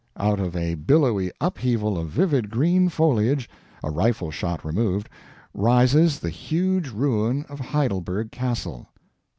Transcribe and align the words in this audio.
Out 0.17 0.39
of 0.39 0.55
a 0.55 0.73
billowy 0.73 1.31
upheaval 1.39 1.95
of 1.95 2.09
vivid 2.09 2.49
green 2.49 2.89
foliage, 2.89 3.47
a 3.83 3.91
rifle 3.91 4.31
shot 4.31 4.65
removed, 4.65 5.07
rises 5.53 6.17
the 6.21 6.31
huge 6.31 6.89
ruin 6.89 7.45
of 7.47 7.59
Heidelberg 7.59 8.31
Castle, 8.31 8.87
[2. 8.95 9.01